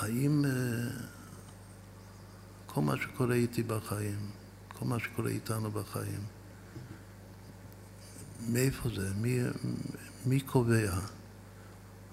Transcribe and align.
האם 0.00 0.44
אה, 0.44 0.50
כל 2.66 2.80
מה 2.80 2.96
שקורה 2.96 3.34
איתי 3.34 3.62
בחיים, 3.62 4.30
כל 4.78 4.84
מה 4.84 4.98
שקורה 4.98 5.30
איתנו 5.30 5.70
בחיים, 5.70 6.20
מאיפה 8.48 8.88
זה? 8.96 9.10
מי, 9.14 9.38
מי 10.26 10.40
קובע? 10.40 10.98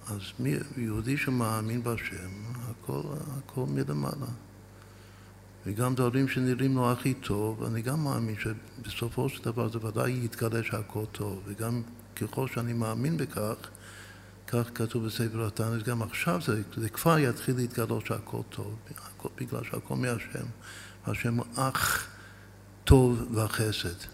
אז 0.08 0.22
מי, 0.40 0.56
יהודי 0.78 1.18
שמאמין 1.18 1.84
בהשם, 1.84 2.32
הכל, 2.70 3.02
הכל 3.38 3.66
מלמעלה. 3.66 4.32
וגם 5.66 5.96
דברים 5.96 6.28
שנראים 6.28 6.76
לו 6.76 6.92
הכי 6.92 7.14
טוב, 7.14 7.64
אני 7.64 7.82
גם 7.82 8.04
מאמין 8.04 8.36
שבסופו 8.40 9.30
של 9.30 9.44
דבר 9.44 9.70
זה 9.70 9.86
ודאי 9.86 10.26
יתגלה 10.26 10.64
שהכל 10.64 11.06
טוב, 11.12 11.42
וגם 11.46 11.82
ככל 12.16 12.48
שאני 12.48 12.74
מאמין 12.74 13.18
בכך, 13.18 13.56
כך 14.54 14.70
כתוב 14.76 15.06
בספר 15.06 15.48
התנ"ס, 15.48 15.84
גם 15.84 16.02
עכשיו 16.02 16.42
זה, 16.42 16.62
זה 16.78 16.90
כבר 16.90 17.20
יתחיל 17.20 17.56
להתגלות 17.56 18.06
שהכל 18.06 18.42
טוב, 18.50 18.76
הכל, 18.98 19.30
בגלל 19.38 19.64
שהכל 19.64 19.96
מהשם, 19.96 20.46
השם 21.06 21.36
הוא 21.36 21.46
אך 21.56 22.08
טוב 22.84 23.36
וחסד. 23.36 24.08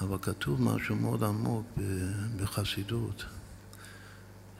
אבל 0.00 0.16
כתוב 0.22 0.62
משהו 0.62 0.96
מאוד 0.96 1.24
עמוק 1.24 1.66
בחסידות, 2.36 3.24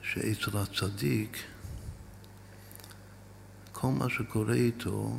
שאצל 0.01 0.57
הצדיק, 0.57 1.37
כל 3.71 3.87
מה 3.87 4.09
שקורה 4.09 4.53
איתו, 4.53 5.17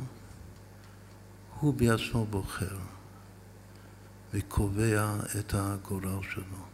הוא 1.59 1.73
בעצמו 1.73 2.25
בוחר 2.25 2.77
וקובע 4.33 5.15
את 5.39 5.53
הגורל 5.53 6.23
שלו. 6.33 6.65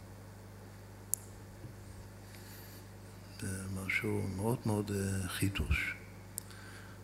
זה 3.40 3.62
משהו 3.84 4.22
מאוד 4.36 4.58
מאוד 4.66 4.90
אה, 4.90 5.28
חידוש. 5.28 5.94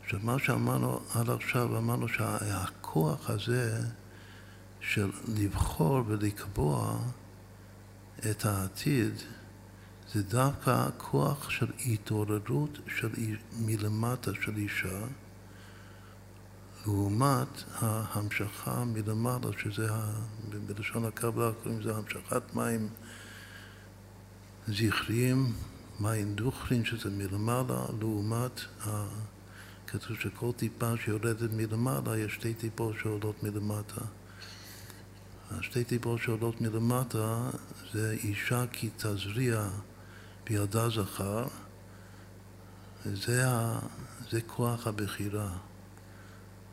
עכשיו, 0.02 0.20
מה 0.22 0.38
שאמרנו 0.38 1.00
עד 1.14 1.30
עכשיו, 1.30 1.78
אמרנו 1.78 2.08
שהכוח 2.08 3.30
הזה 3.30 3.80
של 4.80 5.10
לבחור 5.28 6.02
ולקבוע 6.06 6.98
את 8.30 8.44
העתיד, 8.44 9.14
זה 10.12 10.22
דווקא 10.22 10.70
הכוח 10.70 11.50
של 11.50 11.72
התעוררות 11.86 12.78
של 12.96 13.08
מלמטה 13.52 14.30
של 14.40 14.56
אישה, 14.56 14.98
לעומת 16.86 17.62
ההמשכה 17.74 18.84
מלמעלה, 18.84 19.48
שזה, 19.62 19.88
בלשון 20.66 21.04
הקבלה 21.04 21.50
קוראים 21.62 21.80
לזה 21.80 21.96
המשכת 21.96 22.54
מים 22.54 22.88
זכריים, 24.68 25.52
מים 26.00 26.34
דוכרין, 26.34 26.84
שזה 26.84 27.10
מלמעלה, 27.10 27.84
לעומת, 28.00 28.60
כתוב 29.86 30.16
שכל 30.20 30.52
טיפה 30.56 30.92
שיורדת 31.04 31.50
מלמעלה, 31.52 32.18
יש 32.18 32.34
שתי 32.34 32.54
טיפות 32.54 32.94
שעולות 33.02 33.42
מלמטה. 33.42 34.00
השתי 35.50 35.84
טיפות 35.84 36.20
שעולות 36.22 36.60
מלמטה 36.60 37.50
זה 37.92 38.16
אישה 38.24 38.64
כי 38.72 38.90
תזריע 38.96 39.68
בילדה 40.44 40.88
זכר, 40.88 41.46
וזה 43.06 43.48
ה, 43.48 43.78
זה 44.30 44.40
כוח 44.46 44.86
הבחירה, 44.86 45.48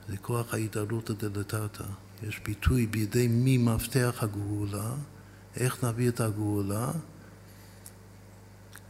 זה 0.10 0.18
כוח 0.18 0.54
ההתערותא 0.54 1.14
דלתתא. 1.14 1.84
יש 2.24 2.40
ביטוי 2.46 2.86
בידי 2.86 3.28
מי 3.28 3.58
מפתח 3.58 4.18
הגאולה, 4.22 4.94
איך 5.56 5.84
נביא 5.84 6.10
את 6.10 6.22
הגאולה? 6.22 6.92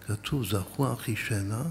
כתוב 0.07 0.45
זכו 0.45 0.93
אחישנה, 0.93 1.63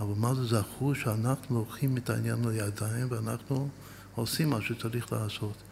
אבל 0.00 0.14
מה 0.16 0.34
זה 0.34 0.44
זכו? 0.44 0.94
שאנחנו 0.94 1.58
לוקחים 1.58 1.96
את 1.96 2.10
העניין 2.10 2.48
לידיים 2.48 3.06
ואנחנו 3.10 3.68
עושים 4.14 4.50
מה 4.50 4.62
שצריך 4.62 5.12
לעשות. 5.12 5.62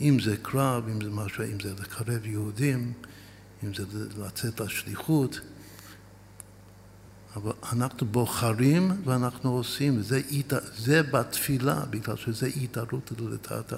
אם 0.00 0.16
זה 0.20 0.36
קרב, 0.36 0.88
אם 0.88 1.00
זה 1.00 1.10
משהו, 1.10 1.44
אם 1.44 1.60
זה 1.60 1.74
לקרב 1.74 2.26
יהודים, 2.26 2.92
אם 3.64 3.74
זה 3.74 3.84
לצאת 4.18 4.60
לשליחות, 4.60 5.40
אבל 7.36 7.52
אנחנו 7.72 8.06
בוחרים 8.06 8.92
ואנחנו 9.04 9.50
עושים, 9.50 10.02
זה, 10.02 10.20
זה 10.76 11.02
בתפילה, 11.02 11.80
בגלל 11.90 12.16
שזה 12.16 12.46
התערות 12.46 13.12
דלתתא. 13.12 13.76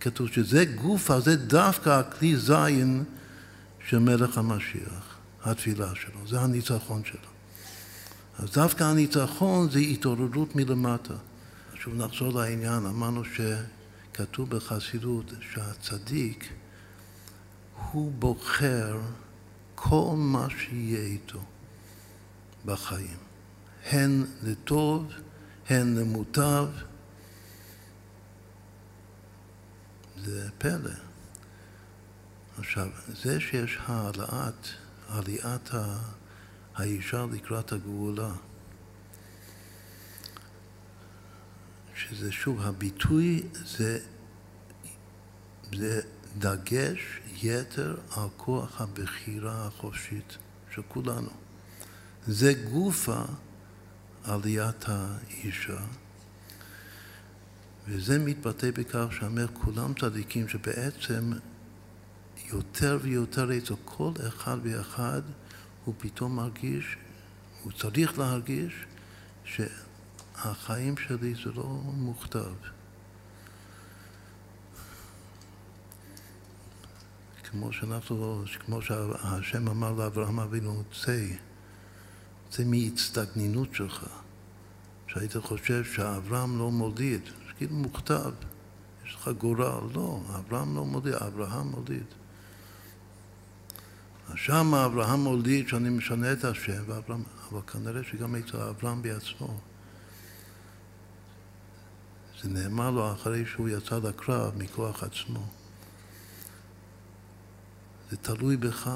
כתוב 0.00 0.28
שזה 0.28 0.64
גופה, 0.64 1.20
זה 1.20 1.36
דווקא 1.36 1.90
הכלי 1.90 2.36
זין 2.36 3.04
של 3.88 3.98
מלך 3.98 4.38
המשיח, 4.38 5.16
התפילה 5.44 5.94
שלו, 5.94 6.28
זה 6.28 6.40
הניצחון 6.40 7.02
שלו. 7.04 7.30
אז 8.38 8.50
דווקא 8.50 8.84
הניצחון 8.84 9.70
זה 9.70 9.78
התעוררות 9.78 10.56
מלמטה. 10.56 11.14
שוב 11.74 11.94
נחזור 11.94 12.32
לעניין, 12.32 12.86
אמרנו 12.86 13.22
שכתוב 13.24 14.50
בחסידות 14.50 15.32
שהצדיק 15.40 16.48
הוא 17.92 18.12
בוחר 18.12 18.98
כל 19.74 20.14
מה 20.16 20.46
שיהיה 20.58 21.00
איתו. 21.00 21.40
בחיים, 22.66 23.16
הן 23.90 24.24
לטוב, 24.42 25.12
הן 25.68 25.94
למוטב. 25.98 26.68
זה 30.24 30.48
פלא. 30.58 30.90
עכשיו, 32.58 32.88
זה 33.22 33.40
שיש 33.40 33.78
העלאת, 33.86 34.68
עליית 35.08 35.70
האישה 36.74 37.26
לקראת 37.32 37.72
הגאולה, 37.72 38.32
שזה 41.94 42.32
שוב, 42.32 42.60
הביטוי 42.60 43.42
זה, 43.54 43.98
זה 45.72 46.00
דגש 46.38 47.20
יתר 47.42 47.96
על 48.16 48.28
כוח 48.36 48.80
הבחירה 48.80 49.66
החופשית 49.66 50.36
של 50.74 50.82
כולנו. 50.88 51.45
זה 52.26 52.54
גופה 52.70 53.22
עליית 54.24 54.84
האישה, 54.88 55.80
וזה 57.88 58.18
מתבטא 58.18 58.70
בכך 58.70 59.06
שאומר 59.10 59.46
כולם 59.54 59.94
צדיקים 60.00 60.48
שבעצם 60.48 61.32
יותר 62.48 62.98
ויותר 63.02 63.58
אצל 63.58 63.74
כל 63.84 64.12
אחד 64.28 64.56
ואחד 64.62 65.22
הוא 65.84 65.94
פתאום 65.98 66.36
מרגיש, 66.36 66.96
הוא 67.62 67.72
צריך 67.72 68.18
להרגיש 68.18 68.86
שהחיים 69.44 70.96
שלי 70.96 71.34
זה 71.44 71.52
לא 71.54 71.80
מוכתב. 71.84 72.54
כמו 77.50 77.72
שאנחנו, 77.72 78.44
כמו 78.66 78.82
שהשם 78.82 79.68
אמר 79.68 79.92
לאברהם 79.92 80.40
אבינו, 80.40 80.82
צא. 81.04 81.26
זה 82.52 82.64
מהצטגנינות 82.64 83.74
שלך, 83.74 84.06
שהיית 85.06 85.36
חושב 85.36 85.84
שאברהם 85.84 86.58
לא 86.58 86.70
מוליד, 86.70 87.20
כאילו 87.56 87.74
מוכתב, 87.74 88.32
יש 89.06 89.14
לך 89.14 89.28
גורל, 89.28 89.80
לא, 89.94 90.20
אברהם 90.38 90.76
לא 90.76 90.84
מוליד, 90.84 91.14
אברהם 91.14 91.66
מוליד. 91.66 92.04
שם 94.34 94.74
אברהם 94.74 95.20
מוליד 95.20 95.68
שאני 95.68 95.88
משנה 95.88 96.32
את 96.32 96.44
השם, 96.44 96.82
ואברהם, 96.86 97.22
אבל 97.50 97.60
כנראה 97.66 98.04
שגם 98.04 98.36
אצל 98.36 98.56
אברהם 98.56 99.02
בעצמו. 99.02 99.58
זה 102.42 102.48
נאמר 102.48 102.90
לו 102.90 103.12
אחרי 103.12 103.46
שהוא 103.46 103.68
יצא 103.68 103.98
לקרב 103.98 104.52
מכוח 104.56 105.02
עצמו. 105.02 105.46
זה 108.10 108.16
תלוי 108.16 108.56
בך. 108.56 108.90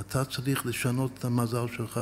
אתה 0.00 0.24
צריך 0.24 0.66
לשנות 0.66 1.10
את 1.18 1.24
המזל 1.24 1.66
שלך. 1.76 2.00